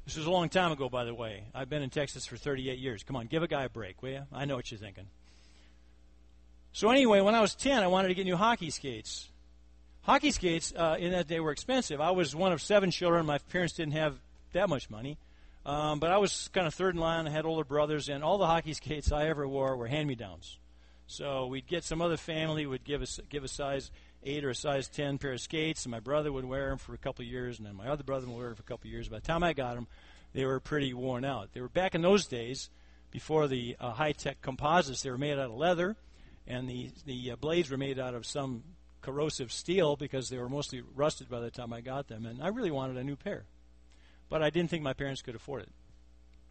[0.05, 1.45] This was a long time ago, by the way.
[1.55, 3.03] I've been in Texas for 38 years.
[3.03, 4.23] Come on, give a guy a break, will you?
[4.33, 5.07] I know what you're thinking.
[6.73, 9.29] So, anyway, when I was 10, I wanted to get new hockey skates.
[10.03, 12.01] Hockey skates, uh, in that day, were expensive.
[12.01, 13.25] I was one of seven children.
[13.25, 14.17] My parents didn't have
[14.53, 15.17] that much money.
[15.65, 17.27] Um, but I was kind of third in line.
[17.27, 20.59] I had older brothers, and all the hockey skates I ever wore were hand-me-downs.
[21.07, 23.91] So we'd get some other family would give us give a size
[24.25, 26.95] eight or a size ten pair of skates, and my brother would wear them for
[26.95, 28.89] a couple of years, and then my other brother would wear them for a couple
[28.89, 29.09] of years.
[29.09, 29.87] By the time I got them,
[30.33, 31.53] they were pretty worn out.
[31.53, 32.71] They were back in those days,
[33.15, 35.03] before the uh, high-tech composites.
[35.03, 35.97] They were made out of leather,
[36.49, 38.65] and the the uh, blades were made out of some
[39.01, 42.27] corrosive steel because they were mostly rusted by the time I got them.
[42.27, 43.45] And I really wanted a new pair,
[44.29, 45.69] but I didn't think my parents could afford it.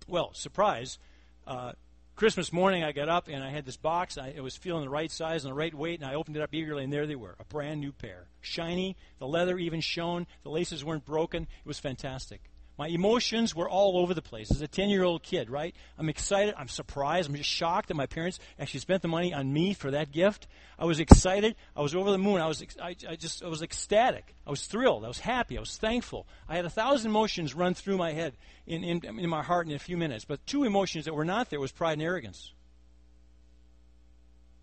[0.07, 0.99] Well, surprise!
[1.45, 1.73] Uh,
[2.15, 4.19] Christmas morning, I got up and I had this box.
[4.19, 6.43] I, it was feeling the right size and the right weight, and I opened it
[6.43, 8.95] up eagerly, and there they were, a brand new pair, shiny.
[9.17, 10.27] The leather even shone.
[10.43, 11.43] The laces weren't broken.
[11.43, 12.41] It was fantastic.
[12.75, 15.75] My emotions were all over the place as a 10 year old kid, right?
[15.97, 16.55] I'm excited.
[16.57, 17.29] I'm surprised.
[17.29, 20.47] I'm just shocked that my parents actually spent the money on me for that gift.
[20.79, 21.55] I was excited.
[21.75, 22.41] I was over the moon.
[22.41, 24.33] I was, I, I just, I was ecstatic.
[24.47, 25.05] I was thrilled.
[25.05, 25.55] I was happy.
[25.55, 26.25] I was thankful.
[26.49, 28.33] I had a thousand emotions run through my head,
[28.65, 30.25] in, in, in my heart in a few minutes.
[30.25, 32.53] But two emotions that were not there was pride and arrogance.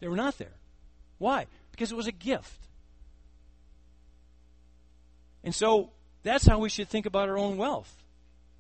[0.01, 0.55] They were not there.
[1.19, 1.47] Why?
[1.71, 2.59] Because it was a gift.
[5.45, 5.91] And so
[6.25, 7.95] that's how we should think about our own wealth.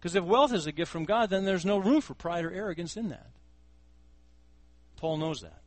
[0.00, 2.50] Because if wealth is a gift from God, then there's no room for pride or
[2.50, 3.26] arrogance in that.
[4.96, 5.60] Paul knows that.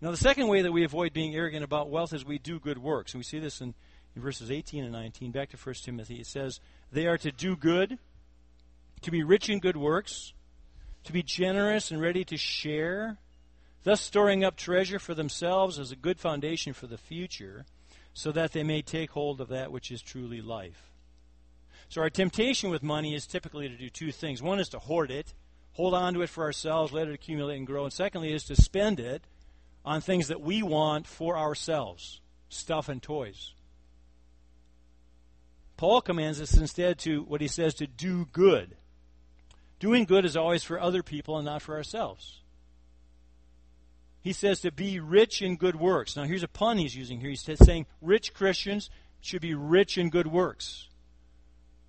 [0.00, 2.78] Now, the second way that we avoid being arrogant about wealth is we do good
[2.78, 3.12] works.
[3.12, 3.74] And we see this in,
[4.14, 5.32] in verses 18 and 19.
[5.32, 6.16] Back to 1 Timothy.
[6.16, 6.60] It says,
[6.92, 7.98] They are to do good,
[9.02, 10.32] to be rich in good works,
[11.04, 13.18] to be generous and ready to share,
[13.82, 17.66] thus storing up treasure for themselves as a good foundation for the future,
[18.14, 20.89] so that they may take hold of that which is truly life.
[21.88, 24.42] So our temptation with money is typically to do two things.
[24.42, 25.34] One is to hoard it,
[25.72, 27.84] hold on to it for ourselves, let it accumulate and grow.
[27.84, 29.24] And secondly is to spend it
[29.84, 33.54] on things that we want for ourselves, stuff and toys.
[35.76, 38.76] Paul commands us instead to what he says to do good.
[39.78, 42.40] Doing good is always for other people and not for ourselves.
[44.20, 46.16] He says to be rich in good works.
[46.16, 47.30] Now, here's a pun he's using here.
[47.30, 48.90] He's saying rich Christians
[49.22, 50.89] should be rich in good works.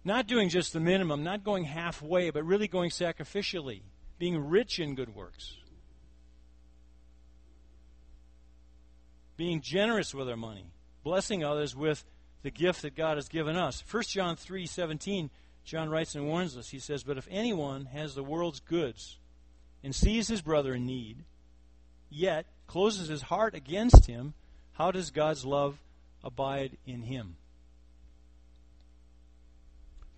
[0.04, 3.82] Not doing just the minimum, not going halfway, but really going sacrificially,
[4.18, 5.56] being rich in good works.
[9.38, 10.66] Being generous with our money,
[11.04, 12.04] blessing others with
[12.42, 13.82] the gift that God has given us.
[13.82, 15.30] 1 John 3:17,
[15.64, 16.70] John writes and warns us.
[16.70, 19.20] He says, "But if anyone has the world's goods
[19.84, 21.26] and sees his brother in need,
[22.10, 24.34] yet closes his heart against him,
[24.74, 25.80] how does God's love
[26.24, 27.38] abide in him?"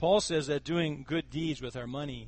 [0.04, 2.28] Paul says that doing good deeds with our money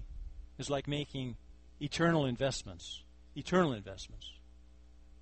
[0.58, 1.36] is like making
[1.82, 3.04] eternal investments.
[3.36, 4.32] Eternal investments.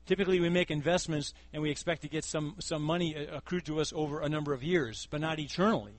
[0.06, 3.92] Typically, we make investments and we expect to get some, some money accrued to us
[3.96, 5.96] over a number of years, but not eternally.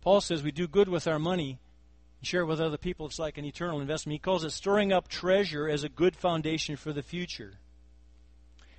[0.00, 1.60] Paul says we do good with our money
[2.18, 3.06] and share it with other people.
[3.06, 4.14] It's like an eternal investment.
[4.14, 7.60] He calls it storing up treasure as a good foundation for the future.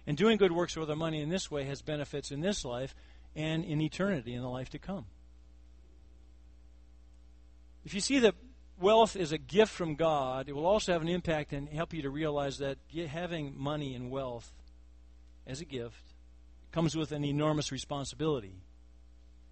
[0.06, 2.94] And doing good works with our money in this way has benefits in this life
[3.34, 5.06] and in eternity, in the life to come.
[7.86, 8.36] If you see that
[8.80, 12.02] wealth is a gift from God, it will also have an impact and help you
[12.02, 12.78] to realize that
[13.10, 14.52] having money and wealth
[15.46, 16.14] as a gift
[16.72, 18.56] comes with an enormous responsibility.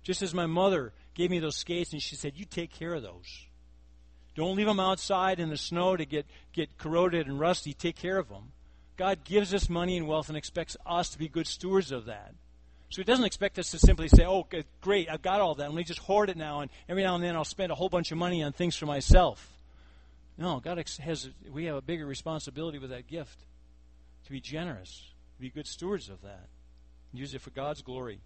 [0.02, 3.04] Just as my mother gave me those skates and she said, You take care of
[3.04, 3.46] those.
[4.36, 7.74] Don't leave them outside in the snow to get, get corroded and rusty.
[7.74, 8.52] Take care of them.
[8.98, 12.34] God gives us money and wealth and expects us to be good stewards of that.
[12.94, 14.48] So he doesn't expect us to simply say, oh,
[14.80, 15.64] great, I've got all that.
[15.68, 17.90] Let me just hoard it now, and every now and then I'll spend a whole
[17.90, 19.52] bunch of money on things for myself.
[20.38, 23.40] No, God has, we have a bigger responsibility with that gift
[24.26, 26.46] to be generous, to be good stewards of that,
[27.12, 28.20] use it for God's glory.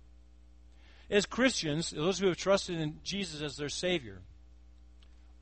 [1.10, 4.20] As Christians, those who have trusted in Jesus as their Savior,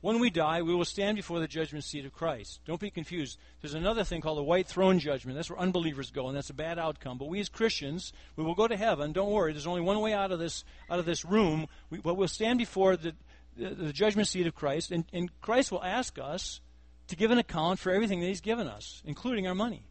[0.05, 2.59] When we die, we will stand before the judgment seat of Christ.
[2.63, 3.39] Don't be confused.
[3.59, 5.35] There's another thing called the white throne judgment.
[5.35, 7.17] That's where unbelievers go, and that's a bad outcome.
[7.17, 9.13] But we as Christians, we will go to heaven.
[9.13, 9.51] Don't worry.
[9.51, 11.65] There's only one way out of this out of this room.
[11.89, 13.15] We, but we'll stand before the,
[13.57, 16.61] the, the judgment seat of Christ, and, and Christ will ask us
[17.07, 19.87] to give an account for everything that He's given us, including our money.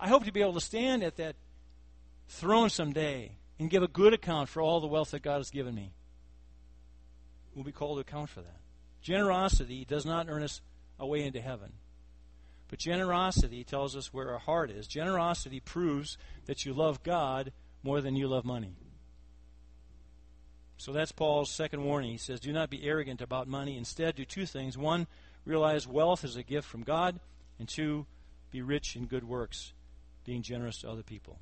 [0.00, 1.36] I hope to be able to stand at that
[2.28, 5.74] throne someday and give a good account for all the wealth that God has given
[5.74, 5.92] me.
[7.54, 8.63] We'll be called to account for that.
[9.04, 10.62] Generosity does not earn us
[10.98, 11.74] a way into heaven.
[12.68, 14.86] But generosity tells us where our heart is.
[14.86, 18.76] Generosity proves that you love God more than you love money.
[20.78, 22.12] So that's Paul's second warning.
[22.12, 23.76] He says, Do not be arrogant about money.
[23.76, 24.78] Instead, do two things.
[24.78, 25.06] One,
[25.44, 27.20] realize wealth is a gift from God.
[27.58, 28.06] And two,
[28.50, 29.74] be rich in good works,
[30.24, 31.38] being generous to other people.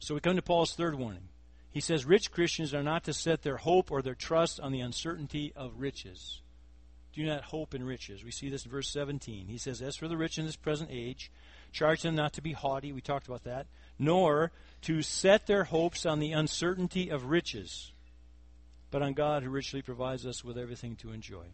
[0.00, 1.28] So we come to Paul's third warning.
[1.70, 4.80] He says, Rich Christians are not to set their hope or their trust on the
[4.80, 6.41] uncertainty of riches
[7.12, 8.24] do not hope in riches.
[8.24, 9.46] We see this in verse 17.
[9.46, 11.30] He says, As for the rich in this present age,
[11.70, 13.66] charge them not to be haughty, we talked about that,
[13.98, 14.50] nor
[14.82, 17.92] to set their hopes on the uncertainty of riches,
[18.90, 21.46] but on God who richly provides us with everything to enjoy.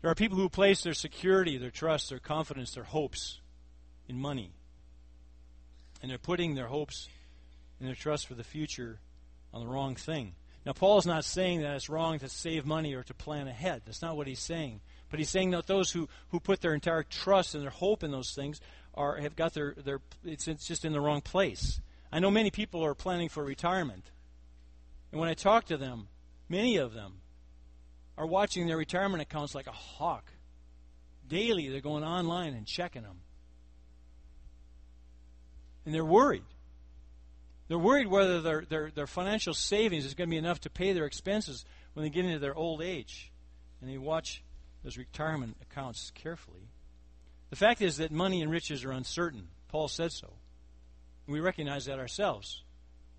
[0.00, 3.40] There are people who place their security, their trust, their confidence, their hopes
[4.06, 4.52] in money.
[6.02, 7.08] And they're putting their hopes
[7.80, 9.00] and their trust for the future
[9.52, 10.34] on the wrong thing.
[10.64, 13.82] Now, Paul is not saying that it's wrong to save money or to plan ahead.
[13.84, 14.80] That's not what he's saying.
[15.10, 18.10] But he's saying that those who, who put their entire trust and their hope in
[18.10, 18.60] those things
[18.94, 21.80] are have got their, their it's, it's just in the wrong place.
[22.10, 24.10] I know many people are planning for retirement.
[25.12, 26.08] And when I talk to them,
[26.48, 27.20] many of them
[28.16, 30.32] are watching their retirement accounts like a hawk.
[31.28, 33.20] Daily, they're going online and checking them.
[35.84, 36.44] And they're worried.
[37.68, 40.92] They're worried whether their, their, their financial savings is going to be enough to pay
[40.92, 43.32] their expenses when they get into their old age.
[43.80, 44.42] And they watch
[44.82, 46.68] those retirement accounts carefully.
[47.50, 49.48] The fact is that money and riches are uncertain.
[49.68, 50.34] Paul said so.
[51.26, 52.62] We recognize that ourselves.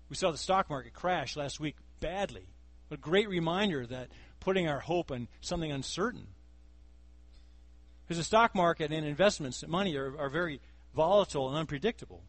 [0.08, 2.46] We saw the stock market crash last week badly.
[2.90, 6.28] A great reminder that putting our hope in something uncertain.
[8.04, 10.60] Because the stock market and investments, and money, are, are very
[10.94, 12.22] volatile and unpredictable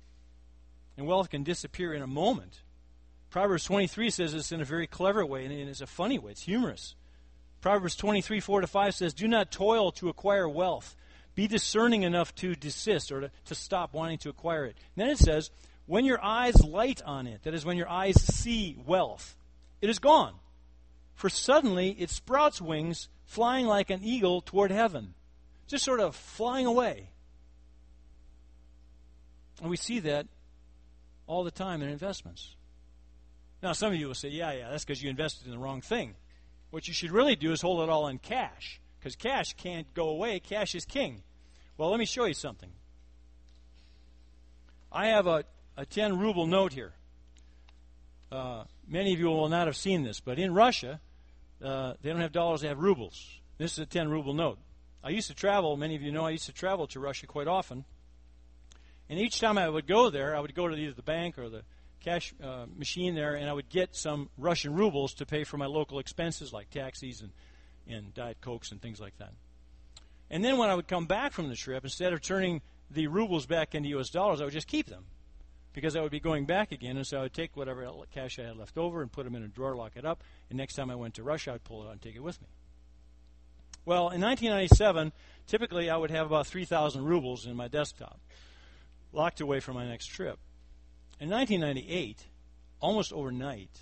[0.98, 2.62] and wealth can disappear in a moment.
[3.30, 6.32] Proverbs 23 says this in a very clever way, and it's a funny way.
[6.32, 6.96] It's humorous.
[7.62, 10.96] Proverbs 23, 4 to 5 says, Do not toil to acquire wealth.
[11.36, 14.76] Be discerning enough to desist or to, to stop wanting to acquire it.
[14.96, 15.52] And then it says,
[15.86, 19.36] When your eyes light on it, that is, when your eyes see wealth,
[19.82, 20.34] it is gone.
[21.14, 25.14] For suddenly it sprouts wings, flying like an eagle toward heaven.
[25.68, 27.10] Just sort of flying away.
[29.62, 30.28] And we see that
[31.28, 32.56] all the time in investments.
[33.62, 35.82] Now, some of you will say, yeah, yeah, that's because you invested in the wrong
[35.82, 36.16] thing.
[36.70, 40.10] What you should really do is hold it all in cash, because cash can't go
[40.10, 40.40] away.
[40.40, 41.24] Cash is king.
[41.78, 42.70] Well, let me show you something.
[44.92, 45.44] I have a,
[45.76, 46.94] a 10 ruble note here.
[48.32, 51.00] Uh, many of you will not have seen this, but in Russia,
[51.64, 53.40] uh, they don't have dollars, they have rubles.
[53.58, 54.60] This is a 10 ruble note.
[55.04, 57.48] I used to travel, many of you know I used to travel to Russia quite
[57.48, 57.86] often.
[59.10, 61.50] And each time I would go there, I would go to either the bank or
[61.50, 61.64] the
[62.02, 65.66] cash uh, machine there, and I would get some Russian rubles to pay for my
[65.66, 67.32] local expenses like taxis and,
[67.88, 69.34] and Diet Cokes and things like that.
[70.30, 73.46] And then when I would come back from the trip, instead of turning the rubles
[73.46, 74.10] back into U.S.
[74.10, 75.06] dollars, I would just keep them
[75.74, 76.98] because I would be going back again.
[76.98, 79.44] And so I would take whatever cash I had left over and put them in
[79.44, 81.88] a drawer, lock it up, and next time I went to Russia, I'd pull it
[81.88, 82.48] out and take it with me.
[83.86, 85.14] Well, in 1997,
[85.48, 88.20] typically I would have about 3,000 rubles in my desktop
[89.12, 90.40] locked away for my next trip.
[91.20, 92.26] In 1998,
[92.80, 93.80] almost overnight,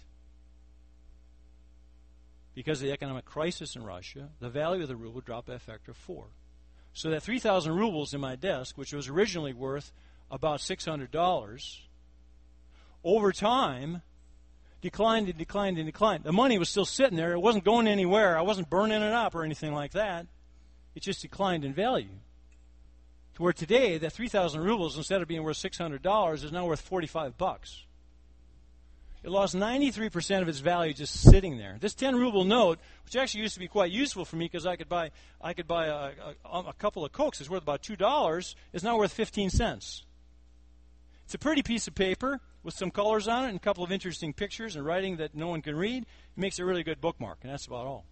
[2.53, 5.59] because of the economic crisis in Russia, the value of the ruble dropped by a
[5.59, 6.27] factor of four.
[6.93, 9.91] So that 3,000 rubles in my desk, which was originally worth
[10.31, 11.79] about $600,
[13.03, 14.01] over time
[14.81, 16.23] declined and declined and declined.
[16.23, 17.33] The money was still sitting there.
[17.33, 18.37] It wasn't going anywhere.
[18.37, 20.27] I wasn't burning it up or anything like that.
[20.95, 22.09] It just declined in value.
[23.35, 27.37] To where today, that 3,000 rubles, instead of being worth $600, is now worth 45
[27.37, 27.83] bucks.
[29.23, 31.77] It lost 93% of its value just sitting there.
[31.81, 34.75] This 10 ruble note, which actually used to be quite useful for me because I
[34.75, 35.11] could buy,
[35.41, 36.11] I could buy a,
[36.45, 40.03] a, a couple of Cokes, is worth about $2, is now worth 15 cents.
[41.25, 43.91] It's a pretty piece of paper with some colors on it and a couple of
[43.91, 46.03] interesting pictures and writing that no one can read.
[46.03, 48.05] It makes a really good bookmark, and that's about all.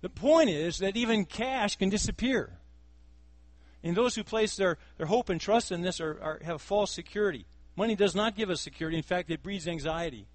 [0.00, 2.58] The point is that even cash can disappear.
[3.82, 6.92] And those who place their, their hope and trust in this are, are, have false
[6.92, 7.46] security.
[7.76, 8.96] Money does not give us security.
[8.96, 10.26] In fact, it breeds anxiety.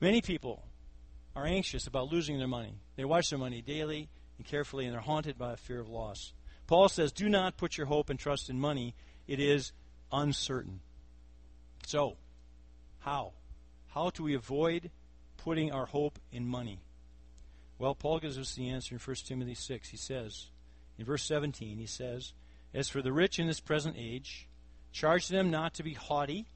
[0.00, 0.62] Many people
[1.34, 2.74] are anxious about losing their money.
[2.96, 6.32] They watch their money daily and carefully, and they're haunted by a fear of loss.
[6.66, 8.94] Paul says, Do not put your hope and trust in money,
[9.26, 9.72] it is
[10.12, 10.80] uncertain.
[11.86, 12.16] So,
[13.00, 13.32] how?
[13.88, 14.90] How do we avoid
[15.38, 16.83] putting our hope in money?
[17.78, 19.88] Well, Paul gives us the answer in 1 Timothy 6.
[19.88, 20.46] He says,
[20.98, 22.32] in verse 17, he says,
[22.72, 24.48] As for the rich in this present age,
[24.92, 26.46] charge them not to be haughty,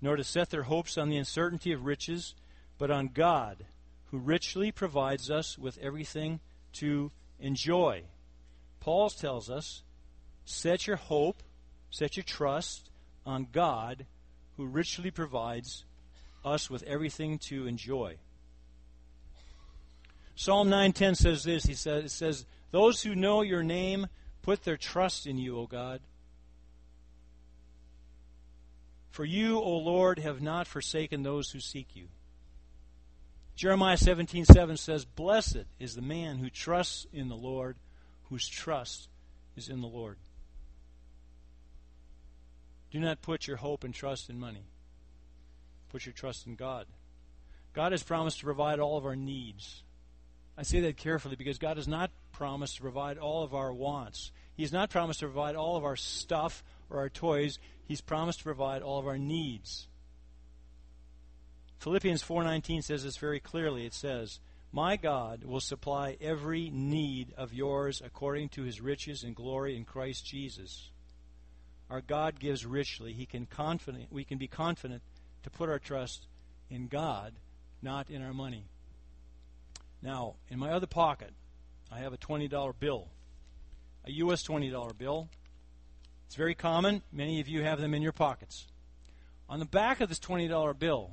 [0.00, 2.34] nor to set their hopes on the uncertainty of riches,
[2.76, 3.64] but on God,
[4.10, 6.40] who richly provides us with everything
[6.74, 7.10] to
[7.40, 8.02] enjoy.
[8.80, 9.82] Paul tells us,
[10.44, 11.42] set your hope,
[11.90, 12.90] set your trust
[13.26, 14.06] on God,
[14.56, 15.84] who richly provides
[16.44, 18.16] us with everything to enjoy.
[20.38, 21.64] Psalm 9:10 says this.
[21.64, 24.06] He says, it says, "Those who know your name
[24.42, 26.00] put their trust in you, O God.
[29.10, 32.08] For you, O Lord, have not forsaken those who seek you."
[33.56, 37.76] Jeremiah 17:7 says, "Blessed is the man who trusts in the Lord,
[38.28, 39.08] whose trust
[39.56, 40.18] is in the Lord."
[42.92, 44.66] Do not put your hope and trust in money.
[45.88, 46.86] Put your trust in God.
[47.72, 49.82] God has promised to provide all of our needs.
[50.58, 54.32] I say that carefully because God has not promised to provide all of our wants.
[54.56, 57.60] He has not promised to provide all of our stuff or our toys.
[57.84, 59.86] He's promised to provide all of our needs.
[61.78, 63.86] Philippians 4:19 says this very clearly.
[63.86, 64.40] It says,
[64.72, 69.84] "My God will supply every need of yours according to his riches and glory in
[69.84, 70.90] Christ Jesus."
[71.88, 73.12] Our God gives richly.
[73.12, 75.04] He can confident we can be confident
[75.44, 76.26] to put our trust
[76.68, 77.34] in God,
[77.80, 78.64] not in our money.
[80.02, 81.32] Now, in my other pocket,
[81.90, 83.08] I have a $20 bill,
[84.04, 84.46] a U.S.
[84.46, 85.28] $20 bill.
[86.26, 87.02] It's very common.
[87.10, 88.66] Many of you have them in your pockets.
[89.48, 91.12] On the back of this $20 bill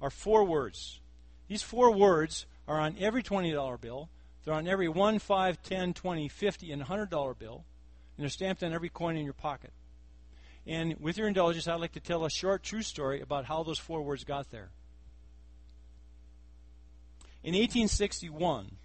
[0.00, 1.00] are four words.
[1.48, 4.08] These four words are on every $20 bill.
[4.44, 7.64] They're on every 1, 5, 10, 20, 50, and $100 bill.
[8.16, 9.72] And they're stamped on every coin in your pocket.
[10.66, 13.78] And with your indulgence, I'd like to tell a short true story about how those
[13.78, 14.70] four words got there.
[17.42, 18.76] In 1861,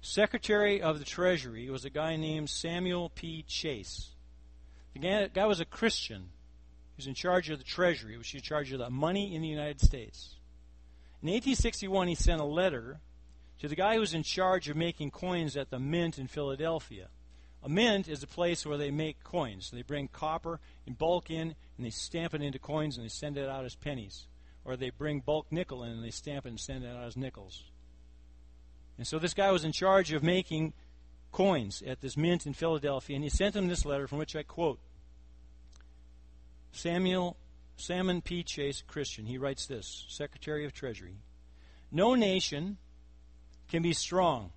[0.00, 3.44] Secretary of the Treasury was a guy named Samuel P.
[3.46, 4.10] Chase.
[4.92, 6.30] The guy, was a Christian.
[6.96, 9.40] He was in charge of the Treasury, which was in charge of the money in
[9.40, 10.34] the United States.
[11.22, 12.98] In 1861, he sent a letter
[13.60, 17.08] to the guy who was in charge of making coins at the mint in Philadelphia.
[17.62, 19.70] A mint is a place where they make coins.
[19.70, 23.38] They bring copper in bulk in and they stamp it into coins and they send
[23.38, 24.26] it out as pennies.
[24.64, 27.16] Or they bring bulk nickel in and they stamp it and send it out as
[27.16, 27.62] nickels.
[28.98, 30.72] And so this guy was in charge of making
[31.32, 34.42] coins at this mint in Philadelphia, and he sent him this letter from which I
[34.42, 34.80] quote
[36.72, 37.36] Samuel
[37.76, 38.42] Salmon P.
[38.42, 39.26] Chase, Christian.
[39.26, 41.16] He writes this Secretary of Treasury.
[41.92, 42.78] No nation
[43.68, 44.52] can be strong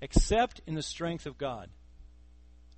[0.00, 1.70] except in the strength of God.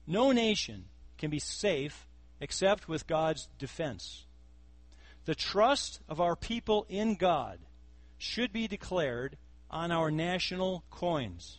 [0.06, 0.84] No nation
[1.18, 2.06] can be safe
[2.40, 4.24] except with God's defense.
[5.24, 7.60] The trust of our people in God
[8.18, 9.36] should be declared
[9.72, 11.58] on our national coins.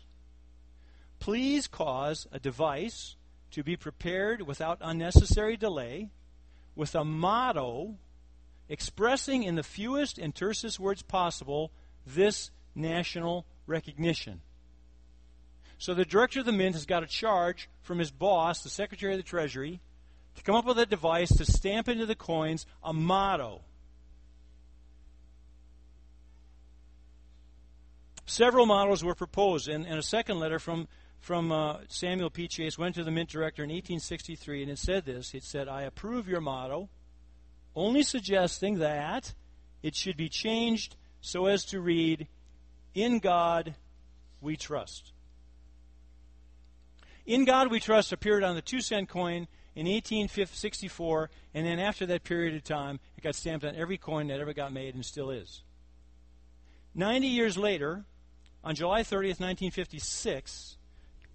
[1.20, 3.16] Please cause a device
[3.52, 6.10] to be prepared without unnecessary delay
[6.76, 7.96] with a motto
[8.70, 11.72] expressing in the fewest and tersest words possible
[12.06, 14.42] this national recognition.
[15.78, 19.14] So the director of the mint has got a charge from his boss, the Secretary
[19.14, 19.82] of the Treasury,
[20.36, 23.62] to come up with a device to stamp into the coins a motto
[28.26, 30.88] Several models were proposed, and, and a second letter from,
[31.20, 32.48] from uh, Samuel P.
[32.48, 35.84] Chase went to the Mint Director in 1863, and it said this It said, I
[35.84, 36.90] approve your motto,
[37.76, 39.34] only suggesting that
[39.82, 42.28] it should be changed so as to read,
[42.94, 43.76] In God
[44.42, 45.12] we trust.
[47.26, 52.06] In God we trust appeared on the two cent coin in 1864, and then after
[52.06, 55.06] that period of time, it got stamped on every coin that ever got made and
[55.06, 55.64] still is.
[56.94, 58.06] Ninety years later,
[58.64, 60.78] on July 30th, 1956,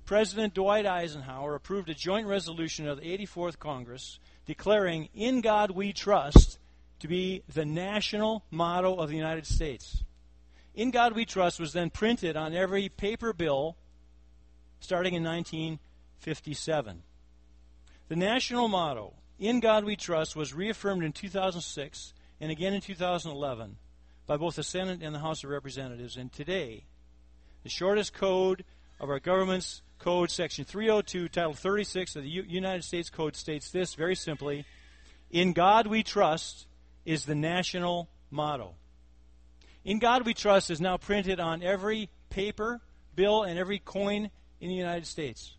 [0.07, 5.93] President Dwight Eisenhower approved a joint resolution of the 84th Congress declaring In God We
[5.93, 6.59] Trust
[7.01, 10.03] to be the national motto of the United States.
[10.75, 13.77] In God We Trust was then printed on every paper bill
[14.81, 17.03] starting in 1957.
[18.09, 23.77] The national motto, In God We Trust, was reaffirmed in 2006 and again in 2011
[24.27, 26.17] by both the Senate and the House of Representatives.
[26.17, 26.85] And today,
[27.63, 28.65] the shortest code
[29.01, 33.71] of our government's code, section 302, title 36 of the U- United States Code, states
[33.71, 34.65] this very simply
[35.31, 36.67] In God we trust
[37.05, 38.75] is the national motto.
[39.85, 42.83] In God We Trust is now printed on every paper,
[43.15, 44.31] bill, and every coin
[44.61, 45.55] in the United States.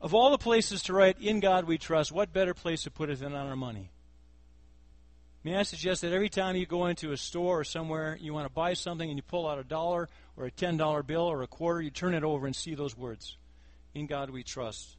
[0.00, 3.10] Of all the places to write, In God We Trust, what better place to put
[3.10, 3.90] it than on our money?
[5.48, 8.44] May I suggest that every time you go into a store or somewhere, you want
[8.44, 11.46] to buy something and you pull out a dollar or a $10 bill or a
[11.46, 13.38] quarter, you turn it over and see those words
[13.94, 14.98] In God we trust.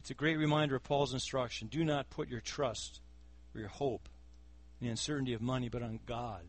[0.00, 1.68] It's a great reminder of Paul's instruction.
[1.68, 3.00] Do not put your trust
[3.54, 4.06] or your hope
[4.82, 6.42] in the uncertainty of money, but on God,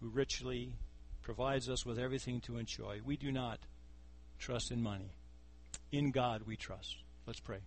[0.00, 0.74] who richly
[1.20, 3.02] provides us with everything to enjoy.
[3.04, 3.60] We do not
[4.40, 5.12] trust in money.
[5.92, 6.96] In God we trust.
[7.24, 7.60] Let's pray.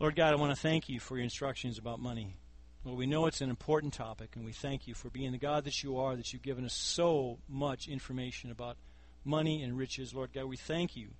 [0.00, 2.36] Lord God, I want to thank you for your instructions about money.
[2.82, 5.64] Well, we know it's an important topic, and we thank you for being the God
[5.64, 8.76] that you are, that you've given us so much information about
[9.24, 10.12] money and riches.
[10.12, 11.10] Lord God, we thank you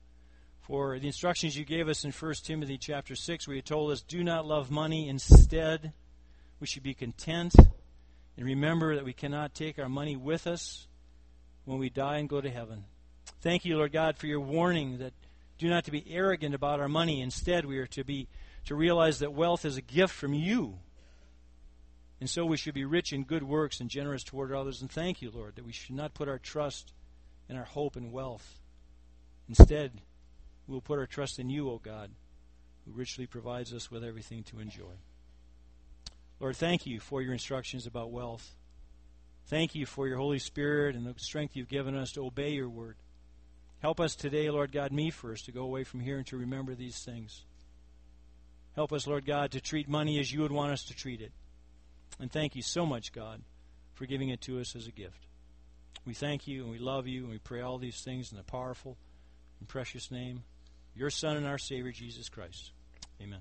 [0.60, 4.02] for the instructions you gave us in 1 Timothy chapter 6, where you told us,
[4.02, 5.08] do not love money.
[5.08, 5.92] Instead,
[6.58, 7.54] we should be content
[8.36, 10.88] and remember that we cannot take our money with us
[11.64, 12.84] when we die and go to heaven.
[13.40, 15.12] Thank you, Lord God, for your warning that
[15.58, 17.20] do not to be arrogant about our money.
[17.20, 18.26] Instead, we are to be
[18.66, 20.78] to realize that wealth is a gift from you.
[22.20, 24.80] And so we should be rich in good works and generous toward others.
[24.80, 26.92] And thank you, Lord, that we should not put our trust
[27.48, 28.60] and our hope in wealth.
[29.48, 30.00] Instead,
[30.66, 32.10] we will put our trust in you, O God,
[32.84, 34.94] who richly provides us with everything to enjoy.
[36.40, 38.54] Lord, thank you for your instructions about wealth.
[39.46, 42.68] Thank you for your Holy Spirit and the strength you've given us to obey your
[42.68, 42.96] word.
[43.80, 46.74] Help us today, Lord God, me first, to go away from here and to remember
[46.74, 47.44] these things.
[48.74, 51.32] Help us, Lord God, to treat money as you would want us to treat it.
[52.18, 53.40] And thank you so much, God,
[53.94, 55.26] for giving it to us as a gift.
[56.04, 58.44] We thank you and we love you and we pray all these things in the
[58.44, 58.96] powerful
[59.60, 60.42] and precious name,
[60.94, 62.72] your Son and our Savior, Jesus Christ.
[63.22, 63.40] Amen.